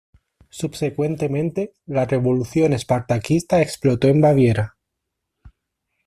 Subsecuentemente, 0.49 1.75
la 1.85 2.05
Revolución 2.05 2.73
Espartaquista 2.73 3.61
explotó 3.61 4.07
en 4.07 4.19
Baviera. 4.19 4.75